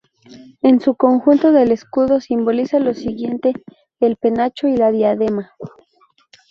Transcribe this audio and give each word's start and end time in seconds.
En 0.63 0.79
su 0.81 0.95
conjunto 0.95 1.55
el 1.55 1.71
escudo 1.71 2.21
simboliza 2.21 2.79
lo 2.79 2.95
siguiente: 2.95 3.53
el 3.99 4.15
penacho 4.17 4.67
y 4.67 4.75
la 4.75 4.91
diadema. 4.91 5.51